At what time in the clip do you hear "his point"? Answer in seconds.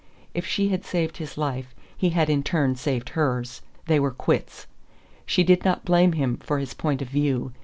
6.57-7.03